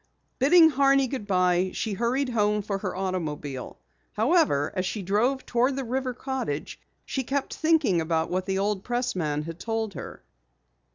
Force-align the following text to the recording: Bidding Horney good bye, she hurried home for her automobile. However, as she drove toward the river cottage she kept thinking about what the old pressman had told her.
Bidding 0.39 0.71
Horney 0.71 1.05
good 1.05 1.27
bye, 1.27 1.69
she 1.75 1.93
hurried 1.93 2.29
home 2.29 2.63
for 2.63 2.79
her 2.79 2.95
automobile. 2.95 3.77
However, 4.13 4.73
as 4.75 4.83
she 4.87 5.03
drove 5.03 5.45
toward 5.45 5.75
the 5.75 5.83
river 5.83 6.15
cottage 6.15 6.79
she 7.05 7.23
kept 7.23 7.53
thinking 7.53 8.01
about 8.01 8.31
what 8.31 8.47
the 8.47 8.57
old 8.57 8.83
pressman 8.83 9.43
had 9.43 9.59
told 9.59 9.93
her. 9.93 10.23